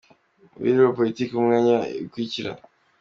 [0.61, 2.51] biro politiki ku myanya ikurikira: